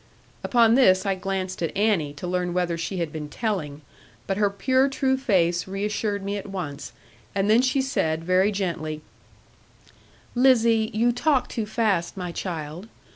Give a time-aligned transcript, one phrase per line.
[0.43, 3.83] Upon this I glanced at Annie, to learn whether she had been telling,
[4.25, 6.91] but her pure true face reassured me at once,
[7.35, 9.01] and then she said very gently,
[10.33, 12.87] 'Lizzie, you talk too fast, my child.